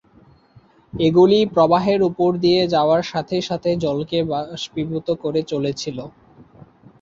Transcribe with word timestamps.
এগুলি 0.93 1.39
প্রবাহের 1.53 1.99
উপর 2.09 2.29
দিয়ে 2.43 2.61
যাওয়ার 2.73 3.03
সাথে 3.11 3.37
সাথে 3.41 3.69
জলকে 3.83 4.19
বাষ্পীভূত 4.31 5.07
করে 5.23 5.41
চলেছিল। 5.51 5.97